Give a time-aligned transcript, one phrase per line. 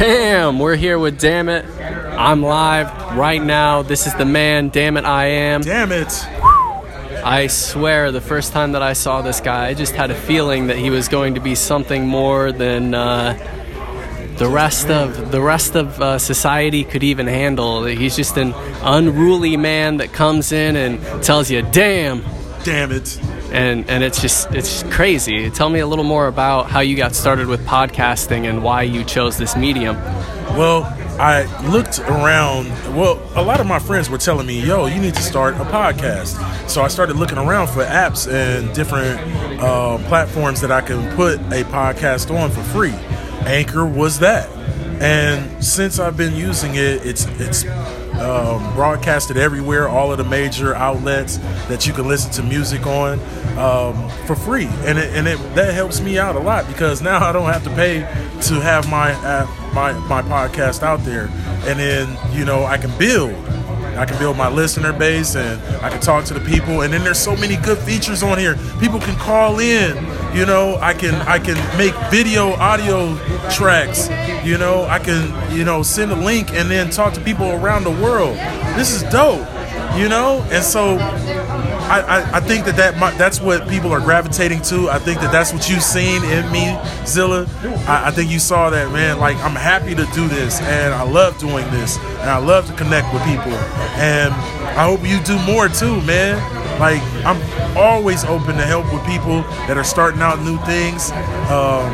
[0.00, 1.66] Damn, we're here with Damn It.
[1.78, 3.82] I'm live right now.
[3.82, 5.60] This is the man, Damn It, I am.
[5.60, 6.10] Damn it.
[7.22, 10.68] I swear, the first time that I saw this guy, I just had a feeling
[10.68, 13.34] that he was going to be something more than uh,
[14.38, 17.84] the rest of the rest of uh, society could even handle.
[17.84, 22.24] He's just an unruly man that comes in and tells you, "Damn."
[22.64, 23.20] Damn it.
[23.52, 25.50] And and it's just it's crazy.
[25.50, 29.04] Tell me a little more about how you got started with podcasting and why you
[29.04, 29.96] chose this medium.
[30.56, 30.84] Well,
[31.18, 32.68] I looked around.
[32.96, 35.64] Well, a lot of my friends were telling me, "Yo, you need to start a
[35.64, 36.38] podcast."
[36.68, 39.20] So I started looking around for apps and different
[39.60, 42.94] uh, platforms that I can put a podcast on for free.
[43.46, 44.48] Anchor was that,
[45.00, 47.66] and since I've been using it, it's it's
[48.20, 53.18] um, broadcasted everywhere, all of the major outlets that you can listen to music on
[53.58, 57.24] um, for free, and it, and it, that helps me out a lot because now
[57.28, 61.28] I don't have to pay to have my uh, my my podcast out there,
[61.66, 63.34] and then you know I can build.
[63.98, 67.04] I can build my listener base and I can talk to the people and then
[67.04, 68.56] there's so many good features on here.
[68.80, 69.96] People can call in,
[70.34, 73.16] you know, I can I can make video audio
[73.50, 74.08] tracks,
[74.44, 77.84] you know, I can, you know, send a link and then talk to people around
[77.84, 78.36] the world.
[78.76, 79.46] This is dope,
[79.96, 80.46] you know?
[80.50, 80.96] And so
[81.90, 84.88] I, I, think that, that that's what people are gravitating to.
[84.88, 87.46] I think that that's what you've seen in me, Zilla.
[87.88, 89.18] I, I, think you saw that, man.
[89.18, 92.72] Like, I'm happy to do this, and I love doing this, and I love to
[92.74, 93.52] connect with people.
[93.98, 94.32] And
[94.78, 96.38] I hope you do more too, man.
[96.78, 97.42] Like, I'm
[97.76, 101.10] always open to help with people that are starting out new things.
[101.50, 101.90] Um,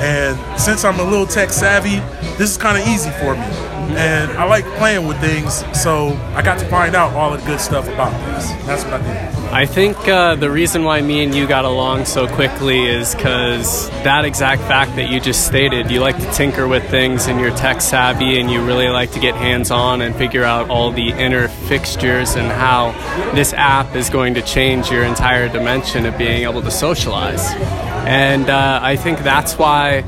[0.00, 1.96] and since I'm a little tech savvy,
[2.38, 6.42] this is kind of easy for me and I like playing with things, so I
[6.42, 8.50] got to find out all the good stuff about this.
[8.66, 9.34] That's what I did.
[9.52, 13.88] I think uh, the reason why me and you got along so quickly is because
[14.02, 15.90] that exact fact that you just stated.
[15.92, 19.20] You like to tinker with things and you're tech savvy and you really like to
[19.20, 22.90] get hands on and figure out all the inner fixtures and how
[23.34, 27.44] this app is going to change your entire dimension of being able to socialize.
[28.06, 30.00] And uh, I think that's why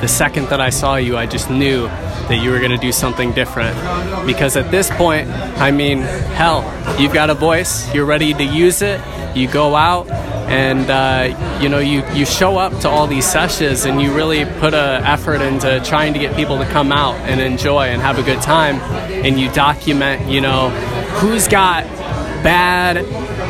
[0.00, 1.88] the second that I saw you, I just knew
[2.28, 3.76] that you were going to do something different.
[4.26, 5.28] Because at this point,
[5.58, 6.62] I mean, hell,
[7.00, 9.00] you've got a voice, you're ready to use it,
[9.36, 10.08] you go out,
[10.48, 14.46] and uh, you know you, you show up to all these sessions and you really
[14.60, 18.18] put an effort into trying to get people to come out and enjoy and have
[18.18, 18.76] a good time
[19.10, 20.70] and you document you know
[21.20, 21.84] who's got
[22.42, 23.04] bad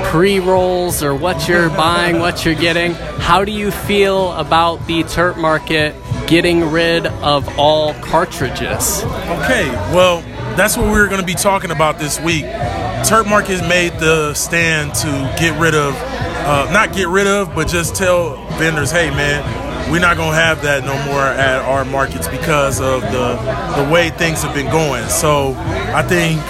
[0.06, 5.36] pre-rolls or what you're buying what you're getting how do you feel about the Terp
[5.36, 5.94] market
[6.28, 9.02] getting rid of all cartridges.
[9.02, 10.20] Okay, well,
[10.56, 12.44] that's what we are going to be talking about this week.
[12.44, 15.06] Terp has made the stand to
[15.38, 20.00] get rid of, uh, not get rid of, but just tell vendors, hey man, we're
[20.00, 23.36] not going to have that no more at our markets because of the
[23.82, 25.08] the way things have been going.
[25.08, 26.40] So I think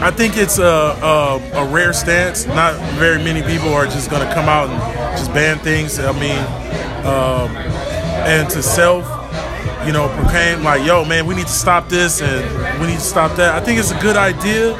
[0.00, 2.46] I think it's a, a, a, rare stance.
[2.46, 5.98] Not very many people are just going to come out and just ban things.
[5.98, 6.38] I mean,
[7.04, 7.87] um,
[8.26, 9.04] and to self,
[9.86, 13.00] you know, proclaim like, yo, man, we need to stop this and we need to
[13.00, 13.54] stop that.
[13.54, 14.74] I think it's a good idea.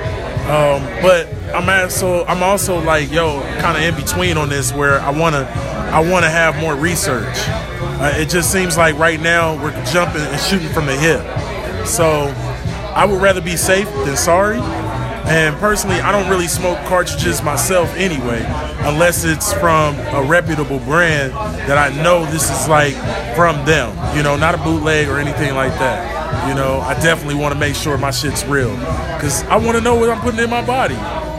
[0.49, 5.01] Um, but I'm also I'm also like, yo, kind of in between on this where
[5.01, 5.45] I wanna
[5.93, 7.37] I wanna have more research.
[8.01, 11.87] Uh, it just seems like right now we're jumping and shooting from the hip.
[11.87, 12.35] So
[12.95, 14.59] I would rather be safe than sorry.
[15.29, 18.43] And personally, I don't really smoke cartridges myself anyway,
[18.81, 22.95] unless it's from a reputable brand that I know this is like
[23.37, 23.95] from them.
[24.17, 26.49] You know, not a bootleg or anything like that.
[26.49, 29.83] You know, I definitely want to make sure my shit's real because I want to
[29.83, 30.95] know what I'm putting in my body.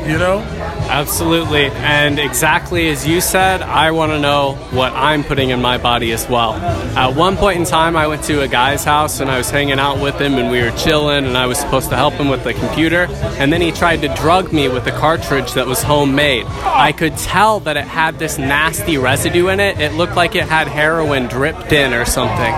[0.10, 0.69] You know.
[0.90, 1.68] Absolutely.
[1.68, 6.12] And exactly as you said, I want to know what I'm putting in my body
[6.12, 6.54] as well.
[6.54, 9.78] At one point in time, I went to a guy's house and I was hanging
[9.78, 12.44] out with him and we were chilling and I was supposed to help him with
[12.44, 13.06] the computer.
[13.38, 16.48] And then he tried to drug me with a cartridge that was homemade.
[16.48, 19.80] I could tell that it had this nasty residue in it.
[19.80, 22.54] It looked like it had heroin dripped in or something.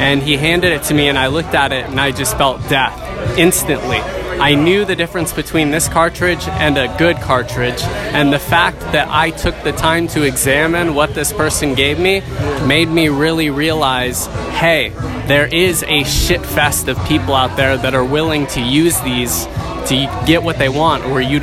[0.00, 2.68] And he handed it to me and I looked at it and I just felt
[2.68, 4.00] death instantly.
[4.38, 9.08] I knew the difference between this cartridge and a good cartridge, and the fact that
[9.08, 12.20] I took the time to examine what this person gave me
[12.66, 14.90] made me really realize hey,
[15.26, 19.46] there is a shit fest of people out there that are willing to use these
[19.88, 21.38] to get what they want or you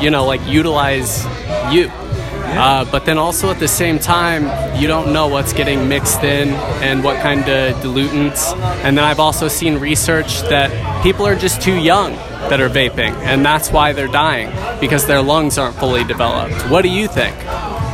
[0.00, 1.24] you know like utilize
[1.72, 1.90] you
[2.56, 4.44] uh, but then also at the same time,
[4.80, 6.48] you don't know what's getting mixed in
[6.82, 8.52] and what kind of dilutants.
[8.84, 12.12] And then I've also seen research that people are just too young
[12.48, 14.50] that are vaping, and that's why they're dying
[14.80, 16.54] because their lungs aren't fully developed.
[16.70, 17.36] What do you think?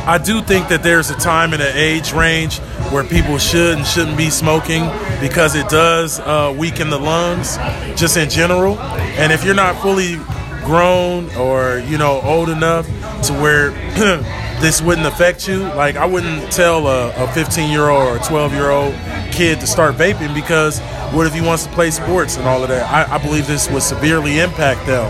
[0.07, 2.59] I do think that there's a time and an age range
[2.91, 4.83] where people should and shouldn't be smoking
[5.19, 7.57] because it does uh, weaken the lungs,
[7.99, 8.79] just in general.
[8.79, 10.17] And if you're not fully
[10.63, 12.85] grown or you know old enough
[13.23, 13.71] to where
[14.61, 18.53] this wouldn't affect you, like I wouldn't tell a 15 year old or a 12
[18.53, 18.93] year old
[19.31, 20.79] kid to start vaping because
[21.13, 22.89] what if he wants to play sports and all of that?
[22.89, 25.05] I, I believe this would severely impact them,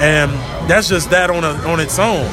[0.00, 0.30] and
[0.68, 2.24] that's just that on a, on its own.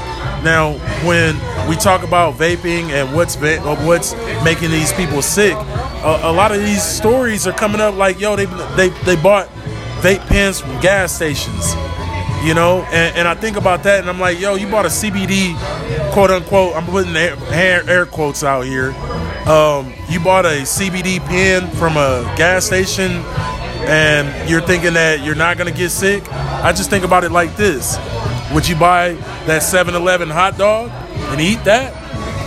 [0.44, 0.74] Now,
[1.06, 1.36] when
[1.70, 4.14] we talk about vaping and what's va- uh, what's
[4.44, 8.36] making these people sick, a, a lot of these stories are coming up like, yo,
[8.36, 8.46] they
[8.76, 9.48] they they bought
[10.02, 11.76] vape pens from gas stations
[12.44, 14.90] you know and, and, i think about that and i'm like yo you bought a
[14.90, 15.54] cbd
[16.12, 18.92] quote unquote i'm putting air, air quotes out here.
[19.48, 23.12] Um, you bought a cbd pen from a gas station
[23.88, 26.24] and you're thinking that you're not going to get sick?
[26.32, 27.98] I just think about it like this.
[28.54, 29.14] Would you buy
[29.48, 30.92] that 7-eleven hot dog
[31.32, 31.98] and eat that?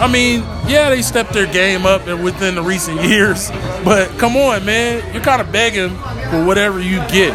[0.00, 3.50] I mean, yeah, they stepped their game up within the recent years,
[3.84, 5.90] but come on, man, you're kind of begging
[6.30, 7.34] for whatever you get.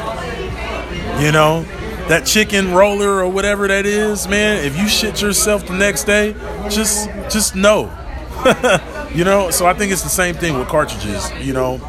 [1.22, 1.66] You know,
[2.10, 6.34] that chicken roller or whatever that is, man, if you shit yourself the next day,
[6.70, 7.96] just just know.
[9.14, 11.80] you know, so I think it's the same thing with cartridges, you know.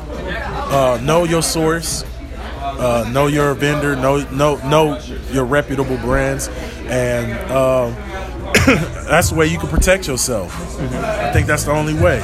[0.72, 2.04] Uh, know your source,
[2.60, 5.00] uh, know your vendor, know know know
[5.32, 6.48] your reputable brands,
[6.84, 7.90] and uh,
[9.08, 10.52] that's the way you can protect yourself.
[10.52, 10.94] Mm-hmm.
[10.96, 12.18] I think that's the only way.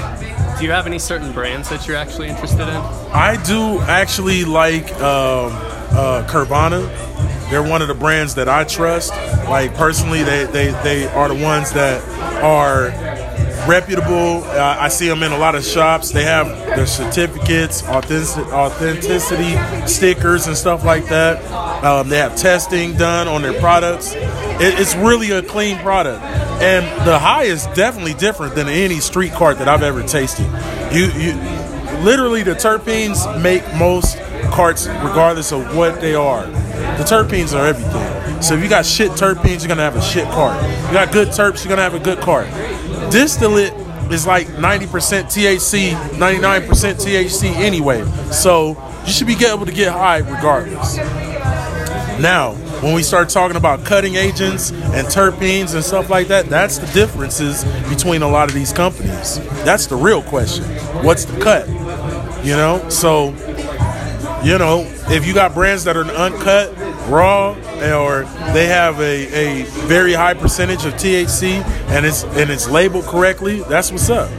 [0.58, 2.76] Do you have any certain brands that you're actually interested in?
[3.12, 5.52] I do actually like um,
[5.92, 6.86] uh, Kurvana.
[7.50, 9.10] They're one of the brands that I trust.
[9.48, 12.02] Like personally, they they, they are the ones that
[12.42, 12.90] are
[13.68, 14.44] reputable.
[14.44, 16.10] Uh, I see them in a lot of shops.
[16.10, 21.44] They have their certificates, authentic, authenticity stickers, and stuff like that.
[21.84, 24.12] Um, they have testing done on their products.
[24.14, 29.32] It, it's really a clean product, and the high is definitely different than any street
[29.32, 30.46] cart that I've ever tasted.
[30.92, 31.32] You, you
[32.02, 34.16] literally the terpenes make most
[34.50, 36.44] carts, regardless of what they are.
[36.96, 38.42] The terpenes are everything.
[38.42, 40.62] So if you got shit terpenes, you're gonna have a shit cart.
[40.86, 42.46] You got good terps, you're gonna have a good cart.
[43.10, 43.72] Distillate
[44.10, 48.04] is like 90% THC, 99% THC anyway.
[48.30, 50.96] So you should be able to get high regardless.
[52.20, 56.78] Now, when we start talking about cutting agents and terpenes and stuff like that, that's
[56.78, 59.38] the differences between a lot of these companies.
[59.64, 60.64] That's the real question.
[61.04, 61.68] What's the cut?
[62.44, 62.88] You know?
[62.88, 63.34] So,
[64.42, 66.72] you know, if you got brands that are uncut,
[67.06, 67.50] raw,
[67.82, 73.04] or they have a, a very high percentage of THC and it's and it's labeled
[73.04, 74.30] correctly, that's what's up.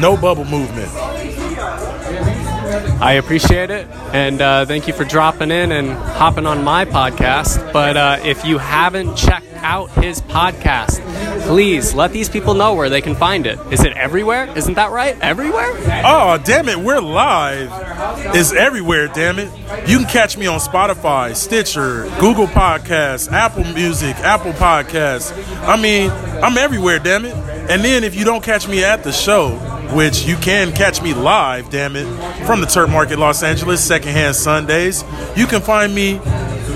[0.00, 0.90] No bubble movement.
[3.00, 7.72] I appreciate it, and uh, thank you for dropping in and hopping on my podcast.
[7.72, 10.98] But uh, if you haven't checked out his podcast,
[11.42, 13.58] please let these people know where they can find it.
[13.70, 14.46] Is it everywhere?
[14.56, 15.18] Isn't that right?
[15.20, 15.72] Everywhere?
[16.04, 17.70] Oh, damn it, we're live.
[18.34, 19.50] It's everywhere, damn it.
[19.88, 25.32] You can catch me on Spotify, Stitcher, Google Podcasts, Apple Music, Apple Podcasts.
[25.66, 27.34] I mean, I'm everywhere, damn it.
[27.70, 29.56] And then if you don't catch me at the show,
[29.94, 32.06] which you can catch me live, damn it,
[32.46, 35.02] from the Terp Market Los Angeles, secondhand Sundays.
[35.36, 36.18] You can find me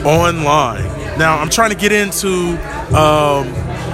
[0.05, 0.85] online.
[1.19, 2.57] Now, I'm trying to get into
[2.97, 3.47] um,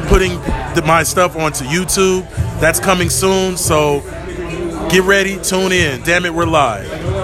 [0.08, 0.32] putting
[0.74, 2.28] the, my stuff onto YouTube.
[2.60, 4.00] That's coming soon, so
[4.90, 6.02] get ready, tune in.
[6.02, 7.17] Damn it, we're live.